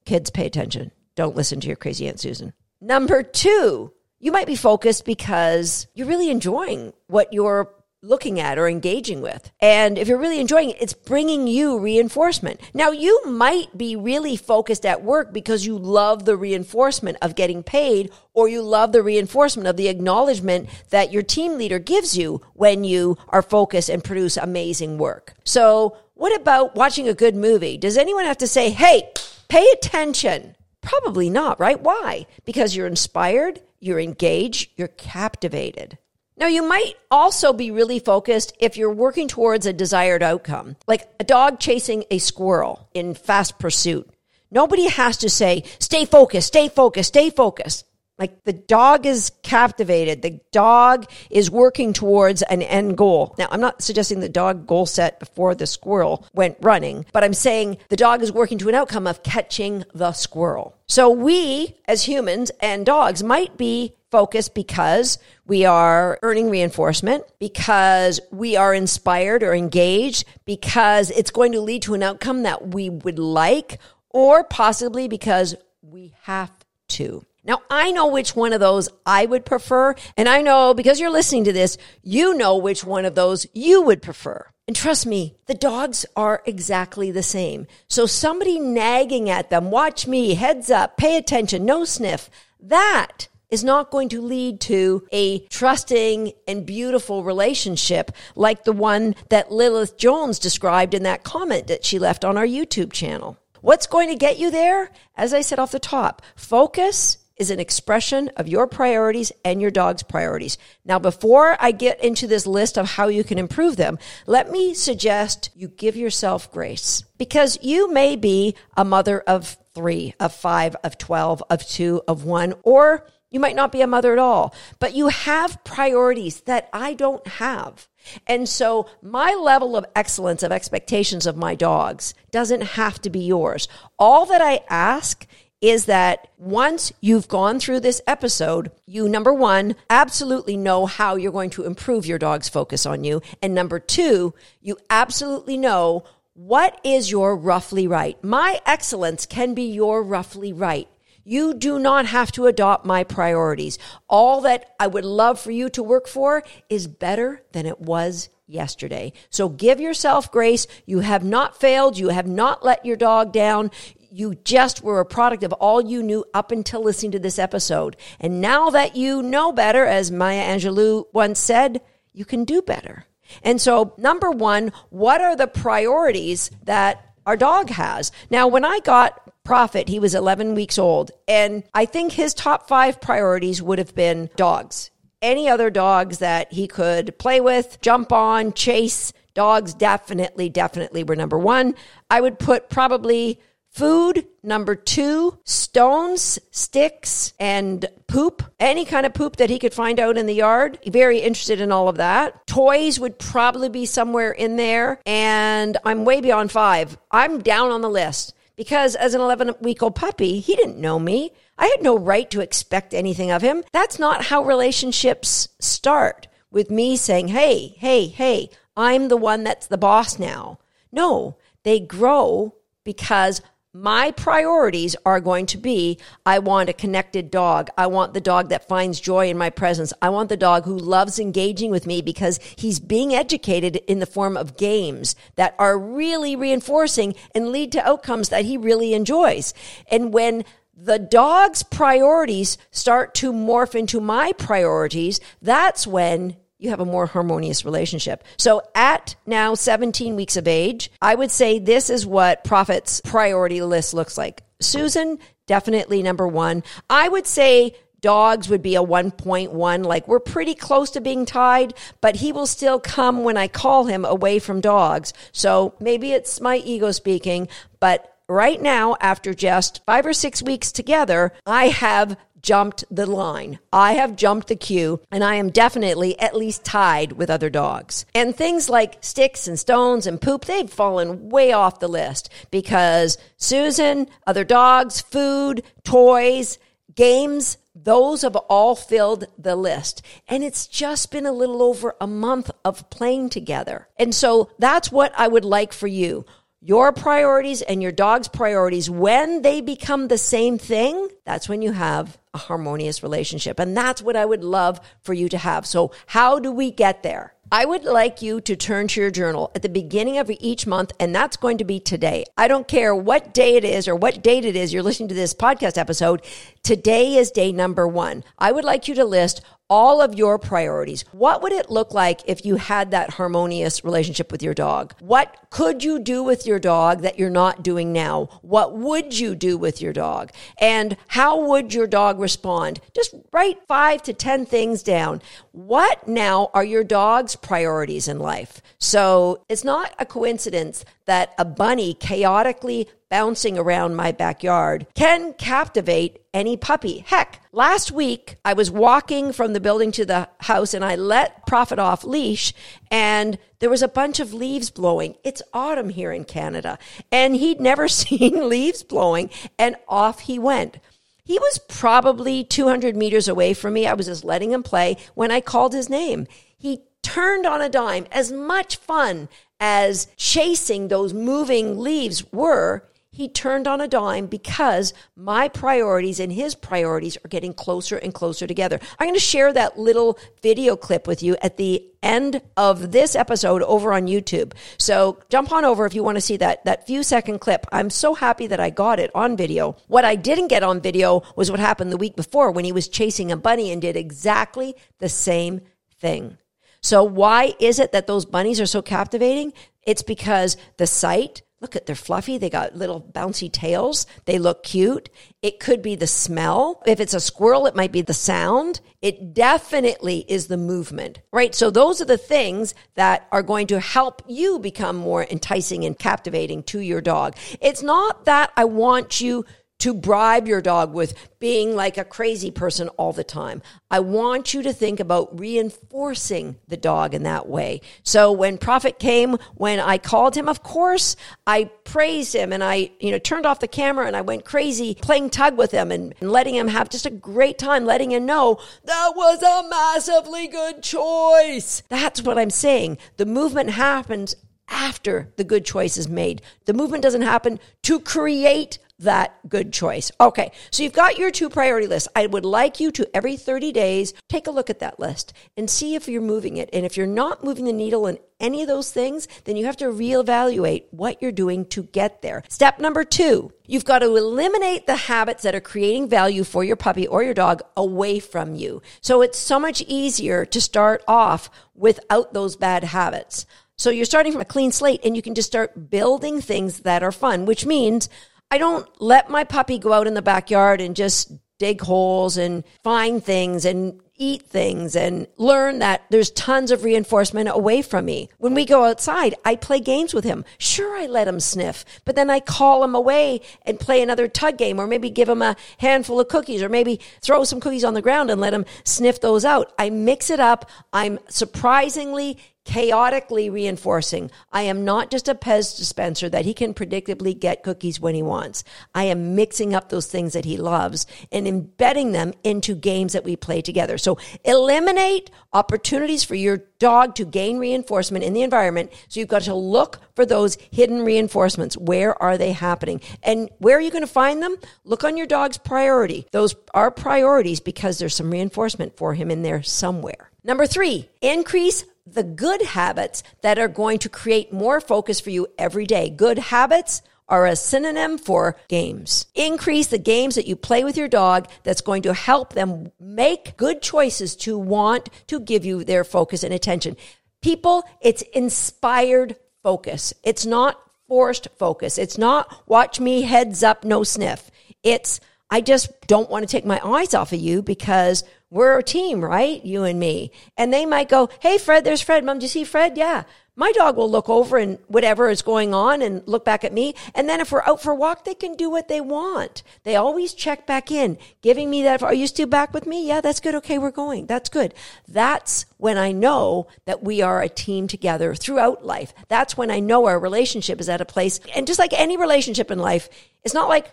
Kids, 0.05 0.31
pay 0.31 0.47
attention. 0.47 0.93
don't 1.15 1.37
listen 1.37 1.61
to 1.61 1.67
your 1.67 1.77
crazy 1.77 2.07
Aunt 2.07 2.21
Susan. 2.21 2.53
Number 2.81 3.23
two, 3.23 3.93
you 4.19 4.33
might 4.33 4.47
be 4.47 4.57
focused 4.57 5.05
because 5.05 5.87
you're 5.95 6.07
really 6.07 6.31
enjoying 6.31 6.93
what 7.07 7.33
you're 7.33 7.73
looking 8.03 8.39
at 8.39 8.59
or 8.59 8.69
engaging 8.69 9.21
with. 9.21 9.51
And 9.61 9.99
if 9.99 10.09
you're 10.09 10.19
really 10.19 10.39
enjoying 10.41 10.71
it, 10.71 10.77
it's 10.81 10.93
bringing 10.93 11.47
you 11.47 11.79
reinforcement. 11.79 12.61
Now, 12.75 12.91
you 12.91 13.21
might 13.27 13.77
be 13.77 13.97
really 13.97 14.37
focused 14.37 14.87
at 14.87 15.03
work 15.03 15.33
because 15.33 15.67
you 15.67 15.79
love 15.79 16.25
the 16.25 16.37
reinforcement 16.37 17.19
of 17.23 17.35
getting 17.35 17.63
paid 17.63 18.11
or 18.33 18.49
you 18.49 18.63
love 18.63 18.93
the 18.93 19.03
reinforcement 19.03 19.67
of 19.67 19.77
the 19.77 19.89
acknowledgement 19.89 20.69
that 20.91 21.13
your 21.13 21.23
team 21.23 21.59
leader 21.59 21.79
gives 21.79 22.17
you 22.17 22.43
when 22.55 22.85
you 22.85 23.17
are 23.29 23.43
focused 23.43 23.89
and 23.89 24.05
produce 24.05 24.37
amazing 24.37 24.99
work. 24.99 25.35
So, 25.45 25.97
what 26.17 26.35
about 26.35 26.75
watching 26.75 27.09
a 27.09 27.15
good 27.15 27.37
movie? 27.37 27.77
Does 27.77 27.99
anyone 27.99 28.25
have 28.25 28.39
to 28.39 28.47
say, 28.47 28.71
hey, 28.71 29.11
pay 29.49 29.65
attention? 29.75 30.57
Probably 30.81 31.29
not, 31.29 31.61
right? 31.61 31.79
Why? 31.79 32.27
Because 32.47 32.75
you're 32.75 32.87
inspired, 32.87 33.61
you're 33.81 34.01
engaged, 34.01 34.71
you're 34.77 34.89
captivated. 34.89 35.99
Now, 36.39 36.47
you 36.47 36.67
might 36.67 36.95
also 37.11 37.53
be 37.53 37.71
really 37.71 37.99
focused 37.99 38.55
if 38.59 38.79
you're 38.79 38.93
working 38.93 39.29
towards 39.29 39.67
a 39.67 39.75
desired 39.75 40.23
outcome, 40.23 40.77
like 40.87 41.07
a 41.21 41.25
dog 41.25 41.61
chasing 41.61 42.05
a 42.11 42.19
squirrel 42.19 42.89
in 42.95 43.15
fast 43.15 43.59
pursuit. 43.59 44.09
Nobody 44.51 44.89
has 44.89 45.19
to 45.19 45.29
say, 45.29 45.65
stay 45.79 46.07
focused, 46.07 46.49
stay 46.49 46.69
focused, 46.69 47.09
stay 47.09 47.29
focused. 47.29 47.85
Like 48.19 48.45
the 48.45 48.53
dog 48.53 49.05
is 49.05 49.31
captivated. 49.43 50.23
The 50.23 50.41
dog 50.51 51.07
is 51.31 51.51
working 51.51 51.93
towards 51.93 52.43
an 52.43 52.63
end 52.63 52.97
goal. 52.97 53.35
Now, 53.39 53.49
I'm 53.51 53.61
not 53.61 53.83
suggesting 53.83 54.21
the 54.21 54.29
dog 54.29 54.67
goal 54.67 54.87
set 54.87 55.21
before 55.21 55.55
the 55.55 55.67
squirrel 55.67 56.27
went 56.33 56.57
running, 56.61 57.05
but 57.13 57.25
I'm 57.25 57.35
saying 57.35 57.77
the 57.89 57.97
dog 57.97 58.23
is 58.23 58.33
working 58.33 58.59
to 58.59 58.69
an 58.69 58.75
outcome 58.75 59.07
of 59.07 59.23
catching 59.23 59.85
the 59.93 60.13
squirrel. 60.13 60.75
So 60.87 61.11
we 61.11 61.77
as 61.87 62.05
humans 62.05 62.51
and 62.61 62.87
dogs 62.87 63.23
might 63.23 63.57
be 63.57 63.95
focused 64.11 64.55
because 64.55 65.19
we 65.47 65.65
are 65.65 66.19
earning 66.23 66.49
reinforcement, 66.49 67.25
because 67.39 68.19
we 68.31 68.57
are 68.57 68.73
inspired 68.73 69.43
or 69.43 69.55
engaged, 69.55 70.25
because 70.45 71.11
it's 71.11 71.31
going 71.31 71.53
to 71.53 71.61
lead 71.61 71.83
to 71.83 71.95
an 71.95 72.03
outcome 72.03 72.45
that 72.45 72.69
we 72.69 72.89
would 72.89 73.19
like, 73.19 73.79
or 74.11 74.45
possibly 74.45 75.07
because 75.09 75.55
we 75.83 76.15
have 76.23 76.53
to. 76.89 77.25
Now, 77.47 77.63
I 77.71 77.93
know 77.93 78.09
which 78.09 78.35
one 78.35 78.53
of 78.53 78.61
those 78.61 78.89
I 79.07 79.25
would 79.25 79.47
prefer, 79.47 79.95
and 80.17 80.29
I 80.29 80.43
know 80.43 80.75
because 80.75 80.99
you're 80.99 81.11
listening 81.11 81.45
to 81.45 81.53
this, 81.53 81.79
you 82.03 82.35
know 82.35 82.57
which 82.57 82.85
one 82.85 83.05
of 83.05 83.15
those 83.15 83.47
you 83.55 83.83
would 83.83 84.03
prefer. 84.03 84.47
And 84.67 84.75
trust 84.75 85.07
me, 85.07 85.37
the 85.47 85.55
dogs 85.55 86.05
are 86.17 86.43
exactly 86.45 87.13
the 87.13 87.23
same. 87.23 87.69
So 87.87 88.05
somebody 88.05 88.59
nagging 88.59 89.31
at 89.31 89.49
them, 89.49 89.71
watch 89.71 90.09
me, 90.09 90.35
heads 90.35 90.71
up, 90.71 90.97
pay 90.97 91.17
attention, 91.17 91.65
no 91.65 91.85
sniff, 91.85 92.29
that 92.61 93.29
is 93.49 93.63
not 93.63 93.93
going 93.93 94.09
to 94.09 94.21
lead 94.21 94.61
to 94.61 95.07
a 95.13 95.39
trusting 95.47 96.33
and 96.49 96.67
beautiful 96.67 97.23
relationship 97.23 98.11
like 98.35 98.65
the 98.65 98.73
one 98.73 99.15
that 99.29 99.53
Lilith 99.53 99.97
Jones 99.97 100.41
described 100.41 100.95
in 100.95 101.05
that 101.05 101.23
comment 101.23 101.69
that 101.69 101.85
she 101.85 102.01
left 102.01 102.25
on 102.25 102.37
our 102.37 102.47
YouTube 102.47 102.93
channel. 102.93 103.39
What's 103.61 103.87
going 103.87 104.09
to 104.09 104.17
get 104.17 104.39
you 104.39 104.51
there? 104.51 104.91
As 105.17 105.33
I 105.33 105.43
said 105.43 105.61
off 105.61 105.71
the 105.71 105.79
top, 105.79 106.23
focus 106.35 107.19
is 107.37 107.51
an 107.51 107.61
expression 107.61 108.31
of 108.37 108.49
your 108.49 108.67
priorities 108.67 109.33
and 109.45 109.61
your 109.61 109.71
dog's 109.71 110.03
priorities. 110.03 110.59
Now, 110.85 110.99
before 110.99 111.57
I 111.61 111.71
get 111.73 112.03
into 112.03 112.27
this 112.27 112.47
list 112.47 112.79
of 112.79 112.93
how 112.93 113.09
you 113.09 113.25
can 113.25 113.39
improve 113.39 113.77
them, 113.77 113.99
let 114.27 114.51
me 114.51 114.75
suggest 114.75 115.51
you 115.55 115.69
give 115.69 115.97
yourself 115.97 116.51
grace 116.51 117.05
because 117.19 117.59
you 117.63 117.93
may 117.93 118.17
be 118.17 118.55
a 118.77 118.85
mother 118.85 119.21
of 119.21 119.57
three, 119.75 120.15
of 120.19 120.33
five, 120.33 120.75
of 120.83 120.97
12, 120.97 121.43
of 121.51 121.67
two, 121.67 122.03
of 122.09 122.25
one, 122.25 122.55
or 122.63 123.07
you 123.31 123.41
might 123.41 123.57
not 123.57 123.73
be 123.73 123.83
a 123.83 123.87
mother 123.87 124.13
at 124.13 124.19
all, 124.19 124.55
but 124.79 124.95
you 124.95 125.09
have 125.09 125.63
priorities 125.65 126.41
that 126.43 126.71
I 126.73 126.95
don't 126.95 127.27
have. 127.27 127.89
And 128.27 128.49
so 128.49 128.89
my 129.03 129.35
level 129.35 129.77
of 129.77 129.85
excellence 129.95 130.43
of 130.43 130.53
expectations 130.53 131.27
of 131.27 131.37
my 131.37 131.55
dogs 131.55 132.15
doesn't 132.31 132.63
have 132.63 133.01
to 133.03 133.11
be 133.11 133.21
yours. 133.21 133.69
All 133.99 134.27
that 134.27 134.41
I 134.41 134.61
ask 134.71 135.27
is 135.61 135.87
that 135.87 136.29
once 136.37 136.93
you've 137.01 137.29
gone 137.29 137.59
through 137.59 137.81
this 137.81 138.01
episode, 138.07 138.71
you 138.87 139.09
number 139.09 139.33
one, 139.33 139.75
absolutely 139.89 140.57
know 140.57 140.87
how 140.87 141.17
you're 141.17 141.33
going 141.33 141.51
to 141.51 141.65
improve 141.65 142.07
your 142.07 142.19
dog's 142.19 142.49
focus 142.49 142.85
on 142.85 143.05
you. 143.05 143.23
And 143.43 143.55
number 143.55 143.79
two, 143.79 144.35
you 144.61 144.77
absolutely 144.91 145.57
know 145.57 146.05
what 146.35 146.79
is 146.85 147.11
your 147.11 147.35
roughly 147.35 147.87
right. 147.87 148.23
My 148.23 148.61
excellence 148.67 149.25
can 149.25 149.55
be 149.55 149.73
your 149.73 150.03
roughly 150.03 150.53
right. 150.53 150.89
You 151.25 151.55
do 151.55 151.79
not 151.79 152.07
have 152.07 152.31
to 152.33 152.47
adopt 152.47 152.87
my 152.87 153.03
priorities. 153.03 153.79
All 154.09 154.43
that 154.43 154.75
I 154.79 154.87
would 154.87 155.05
love 155.05 155.41
for 155.41 155.51
you 155.51 155.69
to 155.71 155.83
work 155.83 156.07
for 156.07 156.45
is 156.69 156.87
better 156.87 157.43
than 157.53 157.67
it 157.67 157.81
was 157.81 158.29
yesterday. 158.47 159.13
So 159.31 159.49
give 159.49 159.81
yourself 159.81 160.31
grace. 160.31 160.67
You 160.85 161.01
have 161.01 161.25
not 161.25 161.59
failed. 161.59 161.99
You 161.99 162.11
have 162.11 162.29
not 162.29 162.65
let 162.65 162.87
your 162.87 162.97
dog 162.97 163.33
down 163.33 163.73
you 164.17 164.35
just 164.45 164.83
were 164.83 164.99
a 164.99 165.05
product 165.05 165.43
of 165.43 165.53
all 165.55 165.79
you 165.79 166.03
knew 166.03 166.25
up 166.33 166.51
until 166.51 166.83
listening 166.83 167.13
to 167.13 167.19
this 167.19 167.39
episode. 167.39 167.99
And 168.19 168.41
now 168.41 168.71
that 168.71 168.97
you 168.97 169.23
know 169.23 169.53
better, 169.53 169.85
as 169.85 170.11
Maya 170.11 170.43
Angelou 170.43 171.05
once 171.13 171.39
said, 171.39 171.83
you 172.15 172.25
can 172.25 172.45
do 172.45 172.63
better. 172.63 173.05
And 173.43 173.61
so, 173.61 173.93
number 173.99 174.31
one, 174.31 174.73
what 174.89 175.21
are 175.21 175.37
the 175.37 175.47
priorities 175.47 176.51
that 176.65 177.05
our 177.27 177.37
dog 177.37 177.69
has? 177.69 178.11
Now, 178.31 178.49
when 178.49 178.65
I 178.65 178.79
got 178.81 179.21
Prophet, 179.45 179.89
he 179.89 179.99
was 179.99 180.15
11 180.15 180.55
weeks 180.55 180.79
old, 180.79 181.11
and 181.29 181.65
I 181.75 181.85
think 181.85 182.13
his 182.13 182.33
top 182.33 182.69
five 182.69 183.01
priorities 183.03 183.61
would 183.61 183.79
have 183.79 183.95
been 183.95 184.31
dogs. 184.37 184.91
Any 185.21 185.47
other 185.47 185.69
dogs 185.69 186.19
that 186.19 186.53
he 186.53 186.67
could 186.67 187.19
play 187.19 187.41
with, 187.41 187.81
jump 187.83 188.13
on, 188.13 188.55
chase, 188.55 189.13
dogs 189.35 189.75
definitely, 189.75 190.49
definitely 190.49 191.05
were 191.05 191.17
number 191.17 191.39
one. 191.39 191.75
I 192.11 192.23
would 192.23 192.39
put 192.39 192.71
probably 192.71 193.41
Food, 193.77 194.27
number 194.43 194.75
two, 194.75 195.39
stones, 195.45 196.39
sticks, 196.51 197.35
and 197.39 197.85
poop. 198.07 198.43
Any 198.59 198.87
kind 198.87 199.05
of 199.05 199.13
poop 199.13 199.37
that 199.37 199.51
he 199.51 199.59
could 199.59 199.75
find 199.75 200.01
out 200.01 200.17
in 200.17 200.25
the 200.25 200.33
yard. 200.33 200.79
Very 200.87 201.19
interested 201.19 201.61
in 201.61 201.71
all 201.71 201.87
of 201.87 201.99
that. 201.99 202.47
Toys 202.47 202.99
would 202.99 203.19
probably 203.19 203.69
be 203.69 203.85
somewhere 203.85 204.33
in 204.33 204.57
there. 204.57 204.99
And 205.05 205.77
I'm 205.85 206.07
way 206.07 206.23
beyond 206.23 206.53
five. 206.53 206.97
I'm 207.11 207.43
down 207.43 207.71
on 207.71 207.83
the 207.83 207.91
list 207.91 208.33
because 208.57 208.95
as 208.95 209.13
an 209.13 209.21
11 209.21 209.57
week 209.61 209.83
old 209.83 209.95
puppy, 209.95 210.41
he 210.41 210.57
didn't 210.57 210.81
know 210.81 210.99
me. 210.99 211.33
I 211.59 211.67
had 211.67 211.83
no 211.83 211.99
right 211.99 212.31
to 212.31 212.41
expect 212.41 212.95
anything 212.95 213.31
of 213.31 213.43
him. 213.43 213.63
That's 213.73 213.99
not 213.99 214.25
how 214.25 214.43
relationships 214.43 215.51
start 215.61 216.29
with 216.51 216.71
me 216.71 216.97
saying, 216.97 217.29
hey, 217.29 217.75
hey, 217.77 218.07
hey, 218.07 218.49
I'm 218.75 219.09
the 219.09 219.19
one 219.19 219.45
that's 219.45 219.67
the 219.67 219.77
boss 219.77 220.19
now. 220.19 220.61
No, 220.91 221.37
they 221.63 221.79
grow 221.79 222.55
because 222.85 223.43
my 223.83 224.11
priorities 224.13 224.97
are 225.05 225.21
going 225.21 225.45
to 225.45 225.59
be 225.59 225.99
I 226.25 226.39
want 226.39 226.71
a 226.71 226.73
connected 226.73 227.31
dog. 227.31 227.69
I 227.77 227.87
want 227.89 228.15
the 228.15 228.21
dog 228.21 228.49
that 228.49 228.69
finds 228.69 229.01
joy 229.01 229.29
in 229.29 229.37
my 229.37 229.51
presence. 229.51 229.93
I 230.01 230.09
want 230.09 230.31
the 230.31 230.37
dog 230.37 230.65
who 230.65 230.77
loves 230.77 231.19
engaging 231.19 231.71
with 231.71 231.87
me 231.87 232.01
because 232.01 232.41
he's 232.57 232.81
being 232.81 233.15
educated 233.15 233.77
in 233.87 233.99
the 233.99 234.07
form 234.07 234.37
of 234.37 234.57
games 234.57 235.15
that 235.35 235.55
are 235.59 235.79
really 235.79 236.37
reinforcing 236.37 237.15
and 237.35 237.49
lead 237.49 237.73
to 237.73 237.87
outcomes 237.87 238.31
that 238.31 238.47
he 238.47 238.57
really 238.57 238.95
enjoys. 238.95 239.53
And 239.91 240.13
when 240.13 240.45
the 240.75 240.99
dog's 240.99 241.63
priorities 241.63 242.57
start 242.71 243.15
to 243.17 243.33
morph 243.33 243.75
into 243.75 244.01
my 244.01 244.33
priorities, 244.33 245.21
that's 245.43 245.87
when 245.87 246.37
you 246.59 246.71
have 246.71 246.81
a 246.81 246.85
more 246.85 247.07
harmonious 247.07 247.65
relationship. 247.65 248.25
So 248.39 248.63
at 248.75 249.15
now 249.27 249.55
17 249.55 250.17
weeks 250.17 250.37
of 250.37 250.49
age, 250.49 250.91
I 251.03 251.15
would 251.15 251.31
say 251.31 251.59
this 251.59 251.91
is 251.91 252.07
what 252.07 252.45
Prophet's 252.45 253.01
priority 253.03 253.63
list 253.63 253.95
looks 253.95 254.17
like. 254.17 254.43
Susan, 254.61 255.19
definitely 255.47 256.03
number 256.03 256.27
one. 256.27 256.63
I 256.89 257.09
would 257.09 257.27
say 257.27 257.75
dogs 258.01 258.49
would 258.49 258.63
be 258.63 258.77
a 258.77 258.83
1.1. 258.83 259.85
Like 259.85 260.09
we're 260.09 260.21
pretty 260.21 260.55
close 260.55 260.91
to 260.91 261.01
being 261.01 261.27
tied, 261.27 261.75
but 262.01 262.17
he 262.17 262.33
will 262.33 262.47
still 262.47 262.81
come 262.81 263.25
when 263.25 263.37
I 263.37 263.49
call 263.49 263.85
him 263.85 264.05
away 264.05 264.39
from 264.39 264.61
dogs. 264.61 265.13
So 265.33 265.75
maybe 265.81 266.13
it's 266.13 266.41
my 266.41 266.57
ego 266.57 266.91
speaking, 266.93 267.49
but 267.81 268.17
right 268.29 268.61
now, 268.61 268.97
after 269.01 269.35
just 269.35 269.85
five 269.87 270.07
or 270.07 270.13
six 270.13 270.43
weeks 270.43 270.73
together, 270.73 271.33
I 271.47 271.69
have 271.69 272.17
jumped 272.43 272.85
the 272.91 273.07
line. 273.07 273.59
I 273.73 273.93
have 273.95 274.17
jumped 274.17 274.49
the 274.49 274.57
queue 274.57 275.01
and 275.11 275.25
I 275.25 275.37
am 275.37 275.51
definitely 275.51 276.19
at 276.21 276.37
least 276.37 276.65
tied 276.65 277.13
with 277.13 277.31
other 277.31 277.51
dogs. 277.51 278.07
And 278.15 278.35
things 278.35 278.69
like 278.69 278.99
sticks 279.01 279.49
and 279.49 279.59
stones 279.59 280.07
and 280.07 280.21
poop, 280.21 280.45
they've 280.45 280.71
fallen 280.71 281.29
way 281.29 281.53
off 281.53 281.81
the 281.81 281.89
list 281.89 282.31
because 282.51 283.19
Susan, 283.37 284.09
other 284.27 284.45
dogs, 284.45 285.01
food, 285.01 285.63
toys, 285.85 286.59
games, 286.95 287.59
those 287.75 288.23
have 288.23 288.37
all 288.37 288.75
filled 288.75 289.27
the 289.39 289.55
list. 289.55 290.03
And 290.27 290.43
it's 290.43 290.67
just 290.67 291.11
been 291.11 291.27
a 291.27 291.33
little 291.33 291.63
over 291.63 291.95
a 292.01 292.07
month 292.07 292.51
of 292.65 292.89
playing 292.91 293.29
together. 293.29 293.89
And 293.99 294.15
so 294.15 294.51
that's 294.59 294.91
what 294.91 295.13
I 295.17 295.29
would 295.29 295.45
like 295.45 295.73
for 295.73 295.87
you. 295.87 296.25
Your 296.67 296.93
priorities 296.93 297.63
and 297.63 297.81
your 297.81 297.93
dog's 297.93 298.27
priorities, 298.27 298.91
when 298.91 299.43
they 299.43 299.61
become 299.61 300.09
the 300.09 300.19
same 300.19 300.59
thing, 300.59 301.09
that's 301.25 301.49
when 301.49 301.63
you 301.63 301.71
have 301.71 302.19
a 302.35 302.39
harmonious 302.39 303.05
relationship. 303.05 303.61
And 303.61 303.77
that's 303.77 304.03
what 304.03 304.17
I 304.17 304.25
would 304.25 304.43
love 304.43 304.81
for 305.01 305.15
you 305.15 305.29
to 305.29 305.39
have. 305.39 305.65
So 305.65 305.93
how 306.07 306.41
do 306.41 306.51
we 306.51 306.73
get 306.73 307.05
there? 307.05 307.35
I 307.53 307.65
would 307.65 307.85
like 307.85 308.21
you 308.21 308.41
to 308.41 308.57
turn 308.57 308.89
to 308.89 309.01
your 309.01 309.13
journal 309.13 309.53
at 309.55 309.63
the 309.63 309.69
beginning 309.69 310.19
of 310.19 310.29
each 310.41 310.67
month, 310.67 310.91
and 310.99 311.15
that's 311.15 311.37
going 311.37 311.59
to 311.59 311.65
be 311.65 311.79
today. 311.79 312.25
I 312.37 312.49
don't 312.49 312.67
care 312.67 312.93
what 312.93 313.33
day 313.33 313.55
it 313.55 313.65
is 313.65 313.87
or 313.87 313.95
what 313.95 314.25
date 314.25 314.45
it 314.45 314.57
is 314.57 314.75
you're 314.75 314.83
listening 314.83 315.11
to 315.11 315.15
this 315.15 315.33
podcast 315.33 315.79
episode. 315.79 316.23
Today 316.65 317.15
is 317.15 317.31
day 317.31 317.53
number 317.53 317.87
one. 317.87 318.25
I 318.41 318.51
would 318.51 318.65
like 318.65 318.89
you 318.89 318.97
to 318.97 319.05
list 319.05 319.43
all 319.69 320.01
of 320.01 320.15
your 320.15 320.39
priorities. 320.39 321.05
What 321.13 321.43
would 321.43 321.53
it 321.53 321.71
look 321.71 321.93
like 321.93 322.23
if 322.27 322.45
you 322.45 322.57
had 322.57 322.91
that 322.91 323.11
harmonious 323.11 323.85
relationship 323.85 324.31
with 324.31 324.43
your 324.43 324.55
dog? 324.55 324.95
What 325.01 325.37
could 325.51 325.83
you 325.83 325.99
do 325.99 326.23
with 326.23 326.47
your 326.47 326.59
dog 326.59 327.03
that 327.03 327.19
you're 327.19 327.31
not 327.31 327.63
doing 327.63 327.93
now? 327.93 328.29
What 328.43 328.77
would 328.77 329.19
you 329.19 329.35
do 329.35 329.59
with 329.59 329.83
your 329.83 329.93
dog? 329.93 330.31
And 330.61 330.97
how 331.09 331.41
would 331.41 331.75
your 331.75 331.87
dog 331.87 332.21
respond? 332.21 332.81
Just 332.95 333.15
write 333.33 333.59
five 333.67 334.03
to 334.05 334.13
10 334.13 334.47
things 334.47 334.83
down. 334.83 335.21
What 335.53 336.07
now 336.07 336.51
are 336.55 336.65
your 336.65 336.85
dog's 336.85 337.35
priorities 337.35 338.09
in 338.09 338.19
life? 338.19 338.63
So 338.79 339.45
it's 339.49 339.65
not 339.65 339.95
a 339.99 340.07
coincidence 340.07 340.85
that 341.07 341.35
a 341.39 341.45
bunny 341.45 341.95
chaotically 341.95 342.89
bouncing 343.09 343.59
around 343.59 343.95
my 343.95 344.13
backyard 344.13 344.87
can 344.95 345.33
captivate 345.35 346.21
any 346.35 346.57
puppy. 346.57 347.05
Heck, 347.07 347.41
last 347.53 347.93
week 347.93 348.37
I 348.45 348.53
was 348.53 348.71
walking 348.71 349.33
from 349.33 349.53
the 349.53 349.61
building 349.61 349.93
to 349.93 350.05
the 350.05 350.29
house 350.41 350.75
and 350.75 350.85
I 350.85 350.97
let 350.97 351.47
Prophet 351.47 351.79
off 351.79 352.05
leash 352.05 352.53
and 352.91 353.39
there 353.59 353.71
was 353.71 353.83
a 353.83 353.89
bunch 353.89 354.21
of 354.21 354.35
leaves 354.35 354.71
blowing. 354.71 355.17
It's 355.25 355.43
autumn 355.53 355.91
here 355.91 356.13
in 356.13 356.25
Canada 356.25 356.79
and 357.13 357.37
he'd 357.37 357.61
never 357.61 357.89
seen 357.89 358.49
leaves 358.49 358.83
blowing 358.83 359.31
and 359.59 359.77
off 359.89 360.21
he 360.21 360.39
went. 360.39 360.79
He 361.25 361.39
was 361.39 361.59
probably 361.69 362.45
200 362.45 362.97
meters 362.97 363.27
away 363.27 363.53
from 363.53 363.75
me. 363.75 363.87
I 363.87 363.95
was 363.95 364.07
just 364.07 364.25
letting 364.25 364.53
him 364.53 364.63
play 364.63 364.97
when 365.15 365.33
I 365.33 365.41
called 365.41 365.73
his 365.73 365.91
name. 365.91 366.27
He 366.57 366.83
turned 367.03 367.47
on 367.47 367.61
a 367.61 367.69
dime. 367.69 368.07
As 368.13 368.31
much 368.31 368.77
fun 368.77 369.29
as 369.59 370.07
chasing 370.17 370.89
those 370.89 371.15
moving 371.15 371.79
leaves 371.79 372.31
were, 372.33 372.85
he 373.17 373.31
turned 373.31 373.67
on 373.67 373.81
a 373.81 373.89
dime 373.89 374.27
because 374.27 374.93
my 375.17 375.49
priorities 375.49 376.21
and 376.21 376.31
his 376.31 376.55
priorities 376.55 377.17
are 377.25 377.29
getting 377.29 377.55
closer 377.55 377.97
and 377.97 378.13
closer 378.13 378.47
together. 378.47 378.79
I'm 378.99 379.07
going 379.07 379.15
to 379.15 379.21
share 379.21 379.55
that 379.55 379.79
little 379.79 380.19
video 380.43 380.77
clip 380.77 381.07
with 381.07 381.23
you 381.23 381.35
at 381.41 381.57
the 381.57 381.83
end 382.03 382.43
of 382.59 382.93
this 382.93 383.17
episode 383.17 383.63
over 383.63 383.95
on 383.95 384.07
YouTube. 384.07 384.53
So 384.77 385.19
jump 385.31 385.51
on 385.51 385.65
over 385.65 385.87
if 385.87 385.95
you 385.95 386.05
want 386.05 386.19
to 386.19 386.21
see 386.21 386.37
that, 386.37 386.63
that 386.67 386.87
few 386.87 387.03
second 387.03 387.39
clip. 387.39 387.65
I'm 387.73 387.89
so 387.89 388.13
happy 388.13 388.49
that 388.49 388.61
I 388.61 388.69
got 388.69 389.01
it 389.01 389.11
on 389.15 389.35
video. 389.35 389.77
What 389.87 390.05
I 390.05 390.15
didn't 390.15 390.49
get 390.49 390.63
on 390.63 390.83
video 390.83 391.23
was 391.37 391.51
what 391.51 391.59
happened 391.59 391.91
the 391.91 391.97
week 391.97 392.17
before 392.17 392.51
when 392.51 392.67
he 392.67 392.73
was 392.73 392.87
chasing 392.87 393.33
a 393.33 393.37
bunny 393.39 393.73
and 393.73 393.81
did 393.81 393.97
exactly 393.97 394.77
the 394.99 395.09
same 395.09 395.63
thing. 396.01 396.37
So 396.83 397.03
why 397.03 397.55
is 397.61 397.79
it 397.79 397.93
that 397.93 398.07
those 398.07 398.27
bunnies 398.27 398.61
are 398.61 398.67
so 398.67 398.83
captivating? 398.83 399.55
It's 399.87 400.03
because 400.03 400.59
the 400.77 400.87
sight, 400.87 401.41
Look 401.67 401.75
at 401.75 401.87
they're 401.87 401.97
fluffy. 401.97 402.39
They 402.39 402.49
got 402.49 402.77
little 402.77 403.01
bouncy 403.01 403.51
tails. 403.51 404.07
They 404.25 404.39
look 404.39 404.63
cute. 404.63 405.09
It 405.43 405.59
could 405.59 405.83
be 405.83 405.97
the 405.97 406.07
smell. 406.07 406.81
If 406.87 407.01
it's 407.01 407.13
a 407.13 407.19
squirrel, 407.19 407.67
it 407.67 407.75
might 407.75 407.91
be 407.91 408.03
the 408.03 408.15
sound. 408.15 408.81
It 409.03 409.35
definitely 409.35 410.25
is 410.29 410.47
the 410.47 410.57
movement, 410.57 411.23
right? 411.33 411.57
So 411.57 411.73
those 411.73 412.01
are 412.01 412.05
the 412.05 412.19
things 412.19 412.73
that 412.95 413.27
are 413.33 413.43
going 413.43 413.67
to 413.67 413.81
help 413.81 414.23
you 414.29 414.61
become 414.61 414.95
more 414.95 415.27
enticing 415.29 415.85
and 415.85 415.99
captivating 415.99 416.63
to 416.63 416.79
your 416.79 417.01
dog. 417.01 417.35
It's 417.61 417.83
not 417.83 418.27
that 418.27 418.53
I 418.57 418.65
want 418.67 419.21
you 419.21 419.45
to 419.79 419.93
bribe 419.93 420.49
your 420.49 420.63
dog 420.63 420.95
with 420.95 421.15
being 421.39 421.77
like 421.77 421.99
a 421.99 422.05
crazy 422.05 422.51
person 422.51 422.89
all 422.91 423.13
the 423.13 423.25
time. 423.25 423.63
I 423.91 424.01
want 424.01 424.55
you 424.55 424.63
to 424.63 424.73
think 424.73 425.01
about 425.01 425.39
reinforcing 425.39 426.57
the 426.67 426.77
dog 426.77 427.15
in 427.15 427.25
that 427.25 427.49
way. 427.49 427.83
So 428.03 428.33
when 428.33 428.59
Prophet 428.59 428.99
came, 428.99 429.37
when 429.55 429.79
I 429.79 429.99
called 429.99 430.37
him, 430.37 430.49
of 430.49 430.63
course, 430.63 431.15
I 431.47 431.65
praised 431.85 432.35
him 432.35 432.53
and 432.53 432.65
I, 432.65 432.91
you 433.01 433.11
know, 433.11 433.19
turned 433.19 433.47
off 433.47 433.61
the 433.61 433.69
camera 433.69 434.07
and 434.07 434.17
I 434.17 434.23
went 434.23 434.45
crazy 434.45 434.95
playing 434.95 435.31
tug 435.31 435.59
with 435.59 435.73
him 435.73 435.93
and, 435.93 436.15
and 436.21 436.33
letting 436.33 436.55
him 436.55 436.69
have 436.69 436.89
just 436.89 437.07
a 437.07 437.11
great 437.11 437.59
time, 437.59 437.85
letting 437.85 438.13
him 438.13 438.27
know 438.27 438.59
that 438.85 439.13
was 439.15 439.43
a 439.43 439.69
massively 439.69 440.49
good 440.49 440.83
choice. 440.83 441.83
That's 441.89 442.23
what 442.23 442.39
I'm 442.39 442.51
saying. 442.51 442.99
The 443.19 443.27
movement 443.27 443.71
happens 443.71 444.37
after 444.69 445.33
the 445.37 445.45
good 445.45 445.65
choice 445.65 445.97
is 445.97 446.09
made. 446.09 446.43
The 446.65 446.75
movement 446.75 447.03
doesn't 447.03 447.23
happen 447.23 447.61
to 447.83 448.01
create 448.01 448.79
that 448.99 449.37
good 449.49 449.73
choice. 449.73 450.11
Okay, 450.21 450.53
so 450.71 450.83
you've 450.83 450.93
got 450.93 451.19
your 451.19 451.31
two 451.31 451.51
priority 451.51 451.87
lists. 451.87 452.09
I 452.17 452.27
would 452.27 452.45
like 452.45 452.81
you 452.81 452.91
to 452.93 453.09
every 453.15 453.37
30 453.37 453.73
days 453.73 454.15
take 454.29 454.47
a 454.47 454.51
look 454.51 454.71
at 454.71 454.79
that 454.79 454.99
list 454.99 455.33
and 455.57 455.69
see 455.69 455.95
if 455.95 456.09
you're 456.09 456.23
moving 456.23 456.57
it. 456.57 456.71
And 456.73 456.87
if 456.87 456.97
you're 456.97 457.07
not 457.07 457.45
moving 457.45 457.67
the 457.67 457.73
needle 457.73 458.07
in 458.07 458.19
any 458.41 458.63
of 458.63 458.69
those 458.69 458.91
things, 458.91 459.29
then 459.45 459.57
you 459.57 459.67
have 459.67 459.77
to 459.79 459.87
reevaluate 459.87 460.85
what 460.91 461.21
you're 461.21 461.33
doing 461.33 461.65
to 461.67 461.83
get 461.85 462.23
there. 462.23 462.43
Step 462.49 462.79
number 462.79 463.05
two, 463.05 463.53
you've 463.67 463.85
got 463.85 464.01
to 464.01 464.17
eliminate 464.17 464.87
the 464.87 464.97
habits 464.97 465.43
that 465.43 465.55
are 465.55 465.61
creating 465.61 466.09
value 466.09 466.45
for 466.45 466.65
your 466.65 466.77
puppy 466.77 467.07
or 467.07 467.23
your 467.23 467.35
dog 467.35 467.63
away 467.77 468.19
from 468.19 468.55
you. 468.55 468.83
So 469.01 469.23
it's 469.23 469.39
so 469.39 469.59
much 469.59 469.83
easier 469.83 470.45
to 470.47 470.61
start 470.61 471.03
off 471.07 471.51
without 471.75 472.33
those 472.33 472.57
bad 472.57 472.85
habits. 472.85 473.47
So 473.79 473.91
you're 473.91 474.07
starting 474.07 474.33
from 474.33 474.41
a 474.41 474.47
clean 474.47 474.73
slate 474.73 475.01
and 475.05 475.15
you 475.15 475.21
can 475.21 475.35
just 475.35 475.49
start 475.49 475.91
building 475.91 476.41
things 476.41 476.81
that 476.81 477.03
are 477.03 477.13
fun, 477.13 477.45
which 477.45 477.67
means 477.67 478.09
I 478.51 478.59
don't 478.59 478.89
let 479.01 479.31
my 479.31 479.45
puppy 479.45 479.79
go 479.79 479.93
out 479.93 480.07
in 480.07 480.15
the 480.15 480.23
backyard 480.23 480.81
and 480.81 480.95
just 480.95 481.33
dig 481.59 481.81
holes 481.81 482.37
and 482.37 482.65
find 482.83 483.25
things 483.25 483.65
and 483.65 484.01
eat 484.19 484.43
things 484.43 484.97
and 484.97 485.27
learn 485.37 485.79
that 485.79 486.03
there's 486.11 486.31
tons 486.31 486.71
of 486.71 486.85
reinforcement 486.85 487.49
away 487.51 487.83
from 487.83 488.05
me. 488.07 488.29
When 488.39 488.55
we 488.55 488.65
go 488.65 488.85
outside, 488.85 489.35
I 489.45 489.57
play 489.57 489.79
games 489.81 490.15
with 490.15 490.25
him. 490.25 490.45
Sure, 490.59 490.97
I 490.97 491.07
let 491.07 491.29
him 491.29 491.41
sniff, 491.41 491.85
but 492.05 492.17
then 492.17 492.31
I 492.31 492.41
call 492.41 492.83
him 492.83 492.95
away 492.95 493.43
and 493.63 493.81
play 493.81 494.03
another 494.03 494.29
tug 494.29 494.57
game 494.57 494.81
or 494.81 494.87
maybe 494.87 495.11
give 495.11 495.29
him 495.29 495.43
a 495.43 495.57
handful 495.79 496.19
of 496.19 496.29
cookies 496.29 496.63
or 496.63 496.69
maybe 496.69 497.01
throw 497.21 497.45
some 497.45 497.61
cookies 497.61 497.85
on 497.85 497.95
the 497.95 498.03
ground 498.03 498.31
and 498.31 498.41
let 498.41 498.55
him 498.55 498.65
sniff 498.85 499.21
those 499.21 499.45
out. 499.45 499.73
I 499.79 499.91
mix 499.91 500.31
it 500.31 500.41
up. 500.41 500.71
I'm 500.93 501.19
surprisingly 501.29 502.39
chaotically 502.67 503.49
reinforcing. 503.49 504.29
I 504.53 504.63
am 504.63 504.85
not 504.85 505.11
just 505.11 505.29
a 505.29 505.35
Pez 505.37 505.79
dispenser 505.79 506.29
that 506.29 506.45
he 506.45 506.53
can 506.53 506.75
predictably 506.75 507.39
get 507.39 507.63
cookies 507.63 508.01
when 508.01 508.17
he 508.17 508.23
wants. 508.23 508.65
I 508.93 509.05
am 509.05 509.37
mixing 509.37 509.73
up 509.73 509.89
those 509.89 510.09
things 510.09 510.33
that 510.33 510.45
he 510.45 510.57
loves 510.57 511.07
and 511.31 511.47
embedding 511.47 512.11
them 512.11 512.35
into 512.43 512.75
games 512.75 513.13
that 513.13 513.25
we 513.25 513.37
play 513.37 513.63
together. 513.63 513.97
So 513.99 514.19
eliminate 514.45 515.31
opportunities 515.53 516.25
for 516.25 516.35
your 516.35 516.65
dog 516.79 517.15
to 517.15 517.25
gain 517.25 517.59
reinforcement 517.59 518.25
in 518.25 518.33
the 518.33 518.43
environment. 518.43 518.93
So 519.09 519.21
you've 519.21 519.29
got 519.29 519.43
to 519.43 519.55
look 519.55 520.01
for 520.17 520.27
those 520.27 520.59
hidden 520.73 521.05
reinforcements. 521.05 521.77
Where 521.77 522.21
are 522.21 522.37
they 522.37 522.51
happening? 522.51 523.01
And 523.23 523.49
where 523.59 523.79
are 523.79 523.81
you 523.81 523.93
going 523.93 524.03
to 524.03 524.09
find 524.09 524.43
them? 524.43 524.57
Look 524.85 525.05
on 525.05 525.17
your 525.17 525.27
dog's 525.27 525.57
priority. 525.57 526.27
Those 526.33 526.57
are 526.75 526.91
priorities 526.91 527.61
because 527.61 527.99
there's 527.99 528.17
some 528.17 528.31
reinforcement 528.31 528.97
for 528.97 529.15
him 529.15 529.31
in 529.31 529.43
there 529.43 529.63
somewhere. 529.63 530.31
Number 530.43 530.67
three, 530.67 531.09
increase 531.21 531.85
the 532.07 532.23
good 532.23 532.63
habits 532.63 533.23
that 533.43 533.59
are 533.59 533.69
going 533.69 533.99
to 533.99 534.09
create 534.09 534.53
more 534.53 534.81
focus 534.81 535.21
for 535.21 535.31
you 535.31 535.49
every 535.59 535.87
day. 535.87 536.09
Good 536.09 536.39
habits 536.39 537.03
are 537.29 537.47
a 537.47 537.57
synonym 537.57 538.19
for 538.19 538.57
games. 538.69 539.27
Increase 539.35 539.89
the 539.89 539.99
games 539.99 540.37
that 540.37 540.47
you 540.47 540.55
play 540.55 540.85
with 540.85 540.97
your 540.97 541.09
dog 541.09 541.49
that's 541.65 541.81
going 541.81 542.03
to 542.03 542.15
help 542.15 542.53
them 542.53 542.93
make 543.01 543.57
good 543.57 543.83
choices 543.83 544.37
to 544.37 544.57
want 544.57 545.09
to 545.27 545.41
give 545.41 545.65
you 545.65 545.83
their 545.83 546.05
focus 546.05 546.45
and 546.45 546.55
attention. 546.55 546.97
People, 547.43 547.83
it's 548.01 548.23
inspired 548.23 549.37
focus. 549.63 550.15
It's 550.23 550.47
not 550.47 550.81
forced 551.09 551.49
focus. 551.59 551.99
It's 551.99 552.19
not 552.19 552.63
watch 552.69 553.01
me 553.01 553.23
heads 553.23 553.63
up, 553.63 553.85
no 553.85 554.05
sniff. 554.05 554.51
It's 554.83 555.21
I 555.51 555.61
just 555.61 556.07
don't 556.07 556.31
want 556.31 556.43
to 556.43 556.51
take 556.51 556.65
my 556.65 556.81
eyes 556.85 557.15
off 557.15 557.33
of 557.33 557.39
you 557.39 557.63
because 557.63 558.25
we're 558.51 558.79
a 558.79 558.83
team, 558.83 559.25
right? 559.25 559.65
You 559.65 559.85
and 559.85 559.99
me. 559.99 560.33
And 560.57 560.73
they 560.73 560.87
might 560.87 561.09
go, 561.09 561.29
Hey, 561.41 561.59
Fred, 561.59 561.85
there's 561.85 562.03
Fred. 562.03 562.25
Mom, 562.25 562.39
do 562.39 562.45
you 562.45 562.49
see 562.49 562.65
Fred? 562.65 562.97
Yeah. 562.97 563.25
My 563.59 563.73
dog 563.73 563.97
will 563.97 564.11
look 564.11 564.29
over 564.29 564.59
and 564.59 564.79
whatever 564.87 565.31
is 565.31 565.41
going 565.41 565.73
on 565.73 566.03
and 566.03 566.23
look 566.27 566.45
back 566.45 566.63
at 566.63 566.75
me. 566.75 566.95
And 567.15 567.27
then 567.27 567.41
if 567.41 567.51
we're 567.51 567.63
out 567.63 567.81
for 567.81 567.91
a 567.91 567.95
walk, 567.95 568.25
they 568.25 568.35
can 568.35 568.55
do 568.55 568.69
what 568.69 568.89
they 568.89 569.01
want. 569.01 569.63
They 569.83 569.97
always 569.97 570.35
check 570.35 570.67
back 570.67 570.91
in, 570.91 571.17
giving 571.41 571.71
me 571.71 571.83
that. 571.85 572.03
Are 572.03 572.13
you 572.13 572.27
still 572.27 572.47
back 572.47 572.75
with 572.75 572.87
me? 572.87 573.09
Yeah, 573.09 573.23
that's 573.23 573.41
good. 573.41 573.55
Okay, 573.55 573.79
we're 573.79 573.91
going. 573.91 574.27
That's 574.27 574.51
good. 574.51 574.75
That's 575.09 575.65
when 575.79 575.97
I 575.97 576.13
know 576.13 576.67
that 576.85 577.03
we 577.03 577.23
are 577.23 577.41
a 577.41 577.49
team 577.49 577.89
together 577.89 578.35
throughout 578.35 578.85
life. 578.85 579.15
That's 579.29 579.57
when 579.57 579.71
I 579.71 579.81
know 579.81 580.05
our 580.05 580.19
relationship 580.19 580.79
is 580.79 580.91
at 580.91 581.01
a 581.01 581.07
place. 581.07 581.41
And 581.55 581.67
just 581.67 581.79
like 581.79 581.95
any 581.95 582.19
relationship 582.19 582.71
in 582.71 582.79
life, 582.79 583.09
it's 583.43 583.55
not 583.55 583.71
like, 583.71 583.91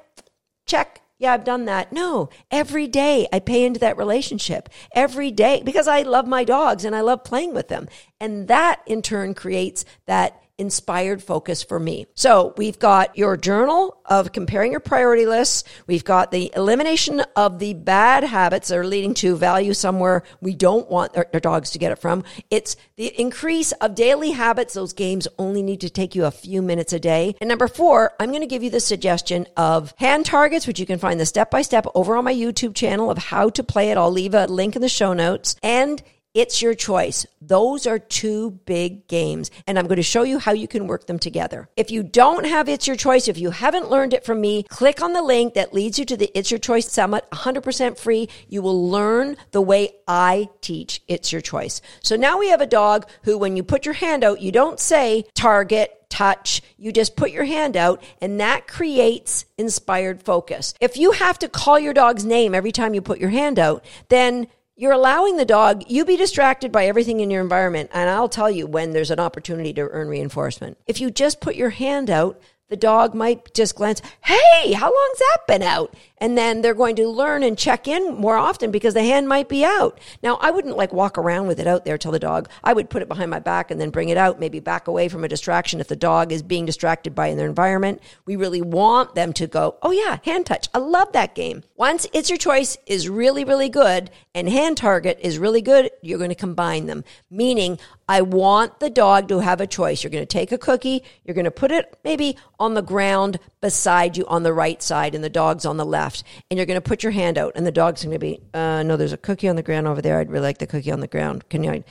check, 0.65 1.01
yeah, 1.23 1.31
I've 1.31 1.45
done 1.45 1.63
that. 1.65 1.93
No, 1.93 2.29
every 2.51 2.85
day 2.85 3.29
I 3.31 3.39
pay 3.39 3.63
into 3.63 3.79
that 3.79 3.97
relationship 3.97 4.67
every 4.93 5.31
day 5.31 5.61
because 5.63 5.87
I 5.87 6.01
love 6.01 6.27
my 6.27 6.43
dogs 6.43 6.83
and 6.83 6.93
I 6.93 6.99
love 6.99 7.23
playing 7.23 7.53
with 7.53 7.69
them. 7.69 7.87
And 8.19 8.49
that 8.49 8.81
in 8.85 9.01
turn 9.01 9.33
creates 9.33 9.85
that 10.05 10.42
inspired 10.57 11.23
focus 11.23 11.63
for 11.63 11.79
me. 11.79 12.05
So 12.13 12.53
we've 12.57 12.77
got 12.77 13.17
your 13.17 13.37
journal 13.37 13.97
of 14.05 14.31
comparing 14.31 14.71
your 14.71 14.79
priority 14.79 15.25
lists. 15.25 15.63
We've 15.87 16.03
got 16.03 16.31
the 16.31 16.51
elimination 16.55 17.21
of 17.35 17.59
the 17.59 17.73
bad 17.73 18.23
habits 18.23 18.67
that 18.67 18.77
are 18.77 18.85
leading 18.85 19.13
to 19.15 19.35
value 19.35 19.73
somewhere 19.73 20.23
we 20.41 20.53
don't 20.53 20.89
want 20.89 21.17
our, 21.17 21.27
our 21.33 21.39
dogs 21.39 21.71
to 21.71 21.79
get 21.79 21.91
it 21.91 21.99
from. 21.99 22.23
It's 22.51 22.75
the 22.97 23.07
increase 23.19 23.71
of 23.73 23.95
daily 23.95 24.31
habits. 24.31 24.75
Those 24.75 24.93
games 24.93 25.27
only 25.39 25.63
need 25.63 25.81
to 25.81 25.89
take 25.89 26.13
you 26.13 26.25
a 26.25 26.31
few 26.31 26.61
minutes 26.61 26.93
a 26.93 26.99
day. 26.99 27.35
And 27.41 27.47
number 27.47 27.67
four, 27.67 28.13
I'm 28.19 28.29
going 28.29 28.41
to 28.41 28.47
give 28.47 28.63
you 28.63 28.69
the 28.69 28.79
suggestion 28.79 29.47
of 29.57 29.93
hand 29.97 30.25
targets, 30.25 30.67
which 30.67 30.79
you 30.79 30.85
can 30.85 30.99
find 30.99 31.19
the 31.19 31.25
step 31.25 31.49
by 31.49 31.63
step 31.63 31.87
over 31.95 32.15
on 32.15 32.25
my 32.25 32.33
YouTube 32.33 32.75
channel 32.75 33.09
of 33.09 33.17
how 33.17 33.49
to 33.49 33.63
play 33.63 33.89
it. 33.89 33.97
I'll 33.97 34.11
leave 34.11 34.33
a 34.33 34.45
link 34.45 34.75
in 34.75 34.81
the 34.81 34.89
show 34.89 35.13
notes. 35.13 35.55
And 35.63 36.01
it's 36.33 36.61
your 36.61 36.73
choice. 36.73 37.25
Those 37.41 37.85
are 37.85 37.99
two 37.99 38.51
big 38.65 39.07
games, 39.07 39.51
and 39.67 39.77
I'm 39.77 39.87
going 39.87 39.97
to 39.97 40.03
show 40.03 40.23
you 40.23 40.39
how 40.39 40.53
you 40.53 40.67
can 40.67 40.87
work 40.87 41.05
them 41.05 41.19
together. 41.19 41.69
If 41.77 41.91
you 41.91 42.03
don't 42.03 42.45
have 42.45 42.67
It's 42.67 42.87
Your 42.87 42.95
Choice, 42.95 43.27
if 43.27 43.37
you 43.37 43.51
haven't 43.51 43.89
learned 43.89 44.13
it 44.13 44.25
from 44.25 44.41
me, 44.41 44.63
click 44.63 45.01
on 45.01 45.13
the 45.13 45.21
link 45.21 45.53
that 45.53 45.73
leads 45.73 45.99
you 45.99 46.05
to 46.05 46.17
the 46.17 46.31
It's 46.37 46.51
Your 46.51 46.59
Choice 46.59 46.91
Summit, 46.91 47.25
100% 47.31 47.97
free. 47.97 48.29
You 48.47 48.61
will 48.61 48.89
learn 48.89 49.37
the 49.51 49.61
way 49.61 49.91
I 50.07 50.49
teach 50.61 51.01
It's 51.07 51.31
Your 51.31 51.41
Choice. 51.41 51.81
So 52.01 52.15
now 52.15 52.39
we 52.39 52.49
have 52.49 52.61
a 52.61 52.67
dog 52.67 53.07
who, 53.23 53.37
when 53.37 53.55
you 53.55 53.63
put 53.63 53.85
your 53.85 53.93
hand 53.93 54.23
out, 54.23 54.41
you 54.41 54.51
don't 54.51 54.79
say 54.79 55.25
target, 55.35 56.03
touch. 56.09 56.61
You 56.77 56.91
just 56.91 57.15
put 57.15 57.31
your 57.31 57.43
hand 57.43 57.75
out 57.75 58.03
and 58.21 58.39
that 58.39 58.67
creates 58.67 59.45
inspired 59.57 60.21
focus. 60.21 60.75
If 60.79 60.95
you 60.95 61.11
have 61.11 61.39
to 61.39 61.49
call 61.49 61.79
your 61.79 61.93
dog's 61.93 62.23
name 62.23 62.53
every 62.53 62.71
time 62.71 62.93
you 62.93 63.01
put 63.01 63.19
your 63.19 63.31
hand 63.31 63.57
out, 63.57 63.83
then 64.09 64.47
you're 64.75 64.91
allowing 64.91 65.37
the 65.37 65.45
dog, 65.45 65.83
you 65.87 66.03
be 66.03 66.17
distracted 66.17 66.71
by 66.71 66.87
everything 66.87 67.19
in 67.19 67.29
your 67.29 67.41
environment. 67.41 67.89
And 67.93 68.09
I'll 68.09 68.29
tell 68.29 68.49
you 68.49 68.65
when 68.65 68.91
there's 68.91 69.11
an 69.11 69.19
opportunity 69.19 69.73
to 69.73 69.81
earn 69.81 70.07
reinforcement. 70.07 70.77
If 70.87 70.99
you 70.99 71.11
just 71.11 71.41
put 71.41 71.55
your 71.55 71.69
hand 71.69 72.09
out, 72.09 72.41
the 72.69 72.77
dog 72.77 73.13
might 73.13 73.53
just 73.53 73.75
glance, 73.75 74.01
Hey, 74.21 74.73
how 74.73 74.87
long's 74.87 75.19
that 75.19 75.37
been 75.47 75.61
out? 75.61 75.93
And 76.23 76.37
then 76.37 76.61
they're 76.61 76.73
going 76.73 76.95
to 76.95 77.09
learn 77.09 77.43
and 77.43 77.57
check 77.57 77.85
in 77.85 78.15
more 78.15 78.37
often 78.37 78.71
because 78.71 78.93
the 78.93 79.03
hand 79.03 79.27
might 79.27 79.49
be 79.49 79.65
out. 79.65 79.99
Now, 80.23 80.37
I 80.37 80.51
wouldn't 80.51 80.77
like 80.77 80.93
walk 80.93 81.17
around 81.17 81.47
with 81.47 81.59
it 81.59 81.67
out 81.67 81.83
there 81.83 81.97
till 81.97 82.13
the 82.13 82.17
dog, 82.17 82.47
I 82.63 82.71
would 82.71 82.89
put 82.89 83.01
it 83.01 83.09
behind 83.09 83.29
my 83.29 83.39
back 83.39 83.69
and 83.69 83.81
then 83.81 83.89
bring 83.89 84.07
it 84.07 84.15
out, 84.15 84.39
maybe 84.39 84.61
back 84.61 84.87
away 84.87 85.09
from 85.09 85.25
a 85.25 85.27
distraction 85.27 85.81
if 85.81 85.89
the 85.89 85.97
dog 85.97 86.31
is 86.31 86.41
being 86.41 86.65
distracted 86.65 87.13
by 87.13 87.35
their 87.35 87.49
environment. 87.49 88.01
We 88.25 88.37
really 88.37 88.61
want 88.61 89.15
them 89.15 89.33
to 89.33 89.47
go, 89.47 89.75
Oh 89.81 89.91
yeah, 89.91 90.19
hand 90.23 90.45
touch. 90.45 90.69
I 90.73 90.77
love 90.77 91.11
that 91.11 91.35
game. 91.35 91.63
Once 91.75 92.07
it's 92.13 92.29
your 92.29 92.37
choice 92.37 92.77
is 92.87 93.09
really, 93.09 93.43
really 93.43 93.67
good 93.67 94.09
and 94.33 94.47
hand 94.47 94.77
target 94.77 95.19
is 95.21 95.37
really 95.37 95.61
good, 95.61 95.91
you're 96.01 96.19
going 96.19 96.29
to 96.29 96.35
combine 96.35 96.85
them. 96.85 97.03
Meaning, 97.29 97.79
I 98.07 98.21
want 98.21 98.79
the 98.79 98.89
dog 98.89 99.27
to 99.29 99.39
have 99.39 99.59
a 99.59 99.67
choice. 99.67 100.03
You're 100.03 100.11
going 100.11 100.21
to 100.21 100.25
take 100.25 100.51
a 100.51 100.57
cookie, 100.57 101.03
you're 101.25 101.35
going 101.35 101.45
to 101.45 101.51
put 101.51 101.71
it 101.71 101.97
maybe 102.03 102.37
on 102.59 102.73
the 102.73 102.81
ground 102.81 103.39
beside 103.61 104.17
you 104.17 104.25
on 104.27 104.43
the 104.43 104.53
right 104.53 104.81
side, 104.81 105.15
and 105.15 105.23
the 105.23 105.29
dog's 105.29 105.65
on 105.65 105.77
the 105.77 105.85
left. 105.85 106.12
And 106.51 106.57
you're 106.57 106.65
going 106.65 106.81
to 106.81 106.81
put 106.81 107.01
your 107.01 107.11
hand 107.11 107.37
out, 107.37 107.53
and 107.55 107.65
the 107.65 107.71
dog's 107.71 108.03
going 108.03 108.13
to 108.13 108.19
be, 108.19 108.41
uh, 108.53 108.83
no, 108.83 108.97
there's 108.97 109.13
a 109.13 109.17
cookie 109.17 109.47
on 109.47 109.55
the 109.55 109.63
ground 109.63 109.87
over 109.87 110.01
there. 110.01 110.19
I'd 110.19 110.29
really 110.29 110.43
like 110.43 110.59
the 110.59 110.67
cookie 110.67 110.91
on 110.91 110.99
the 110.99 111.07
ground. 111.07 111.49
Can 111.49 111.63
you? 111.63 111.83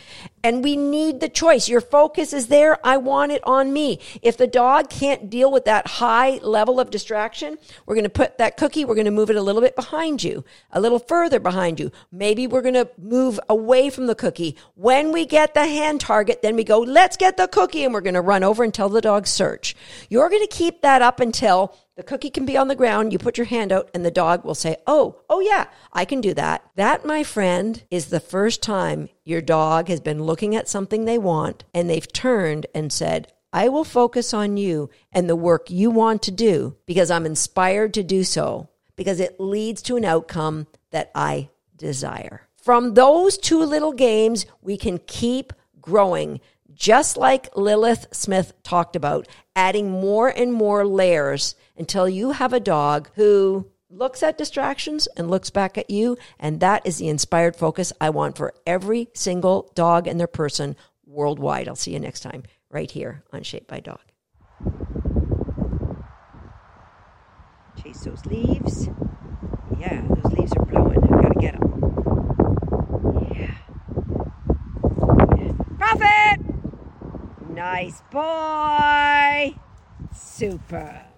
And 0.44 0.62
we 0.62 0.76
need 0.76 1.20
the 1.20 1.28
choice. 1.28 1.68
Your 1.68 1.80
focus 1.80 2.32
is 2.32 2.48
there. 2.48 2.78
I 2.86 2.96
want 2.98 3.32
it 3.32 3.42
on 3.44 3.72
me. 3.72 4.00
If 4.22 4.36
the 4.36 4.46
dog 4.46 4.90
can't 4.90 5.30
deal 5.30 5.50
with 5.50 5.64
that 5.64 5.86
high 5.86 6.38
level 6.42 6.78
of 6.78 6.90
distraction, 6.90 7.58
we're 7.86 7.94
going 7.94 8.04
to 8.04 8.10
put 8.10 8.38
that 8.38 8.56
cookie, 8.56 8.84
we're 8.84 8.94
going 8.94 9.04
to 9.06 9.10
move 9.10 9.30
it 9.30 9.36
a 9.36 9.42
little 9.42 9.62
bit 9.62 9.76
behind 9.76 10.22
you, 10.22 10.44
a 10.70 10.80
little 10.80 10.98
further 10.98 11.40
behind 11.40 11.80
you. 11.80 11.90
Maybe 12.10 12.46
we're 12.46 12.62
going 12.62 12.74
to 12.74 12.90
move 12.98 13.40
away 13.48 13.90
from 13.90 14.06
the 14.06 14.14
cookie. 14.14 14.56
When 14.74 15.12
we 15.12 15.26
get 15.26 15.54
the 15.54 15.66
hand 15.66 16.00
target, 16.00 16.42
then 16.42 16.56
we 16.56 16.64
go, 16.64 16.80
let's 16.80 17.16
get 17.16 17.36
the 17.36 17.48
cookie, 17.48 17.84
and 17.84 17.94
we're 17.94 18.00
going 18.00 18.14
to 18.14 18.20
run 18.20 18.44
over 18.44 18.64
and 18.64 18.74
tell 18.74 18.88
the 18.88 19.00
dog 19.00 19.26
search. 19.26 19.76
You're 20.08 20.28
going 20.28 20.42
to 20.42 20.48
keep 20.48 20.82
that 20.82 21.02
up 21.02 21.20
until 21.20 21.76
the 22.02 22.08
cookie 22.08 22.30
can 22.30 22.44
be 22.44 22.56
on 22.56 22.66
the 22.66 22.74
ground. 22.74 23.12
You 23.12 23.18
put 23.20 23.38
your 23.38 23.44
hand 23.44 23.70
out, 23.70 23.88
and 23.94 24.04
the 24.04 24.10
dog 24.10 24.44
will 24.44 24.56
say, 24.56 24.76
Oh, 24.88 25.20
oh, 25.30 25.38
yeah, 25.38 25.66
I 25.92 26.04
can 26.04 26.20
do 26.20 26.34
that. 26.34 26.68
That, 26.74 27.06
my 27.06 27.22
friend, 27.22 27.80
is 27.92 28.06
the 28.06 28.18
first 28.18 28.60
time 28.60 29.08
your 29.24 29.40
dog 29.40 29.86
has 29.86 30.00
been 30.00 30.24
looking 30.24 30.56
at 30.56 30.68
something 30.68 31.04
they 31.04 31.16
want 31.16 31.62
and 31.72 31.88
they've 31.88 32.12
turned 32.12 32.66
and 32.74 32.92
said, 32.92 33.32
I 33.52 33.68
will 33.68 33.84
focus 33.84 34.34
on 34.34 34.56
you 34.56 34.90
and 35.12 35.28
the 35.30 35.36
work 35.36 35.70
you 35.70 35.92
want 35.92 36.22
to 36.22 36.32
do 36.32 36.76
because 36.86 37.08
I'm 37.08 37.24
inspired 37.24 37.94
to 37.94 38.02
do 38.02 38.24
so 38.24 38.68
because 38.96 39.20
it 39.20 39.38
leads 39.38 39.80
to 39.82 39.96
an 39.96 40.04
outcome 40.04 40.66
that 40.90 41.12
I 41.14 41.50
desire. 41.76 42.48
From 42.56 42.94
those 42.94 43.38
two 43.38 43.62
little 43.62 43.92
games, 43.92 44.44
we 44.60 44.76
can 44.76 44.98
keep 45.06 45.52
growing 45.80 46.40
just 46.82 47.16
like 47.16 47.56
Lilith 47.56 48.08
Smith 48.10 48.52
talked 48.64 48.96
about, 48.96 49.28
adding 49.54 49.88
more 49.88 50.28
and 50.28 50.52
more 50.52 50.84
layers 50.84 51.54
until 51.76 52.08
you 52.08 52.32
have 52.32 52.52
a 52.52 52.58
dog 52.58 53.08
who 53.14 53.70
looks 53.88 54.20
at 54.20 54.36
distractions 54.36 55.06
and 55.16 55.30
looks 55.30 55.48
back 55.48 55.78
at 55.78 55.90
you. 55.90 56.18
And 56.40 56.58
that 56.58 56.84
is 56.84 56.98
the 56.98 57.06
inspired 57.06 57.54
focus 57.54 57.92
I 58.00 58.10
want 58.10 58.36
for 58.36 58.52
every 58.66 59.10
single 59.14 59.70
dog 59.76 60.08
and 60.08 60.18
their 60.18 60.26
person 60.26 60.74
worldwide. 61.06 61.68
I'll 61.68 61.76
see 61.76 61.92
you 61.92 62.00
next 62.00 62.18
time 62.18 62.42
right 62.68 62.90
here 62.90 63.22
on 63.32 63.44
Shaped 63.44 63.68
by 63.68 63.78
Dog. 63.78 64.00
Chase 67.80 68.00
those 68.00 68.26
leaves. 68.26 68.88
Yeah, 69.78 70.02
those 70.08 70.32
leaves 70.32 70.52
are 70.56 70.66
blowing. 70.66 70.98
I 71.04 71.22
gotta 71.22 71.38
get 71.38 71.60
them. 71.60 71.70
Yeah. 73.36 73.54
Prophet! 75.78 76.52
Nice 77.52 78.02
boy! 78.10 79.54
Super. 80.14 81.11